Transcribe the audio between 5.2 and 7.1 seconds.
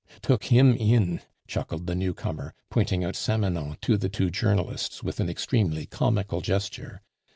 extremely comical gesture.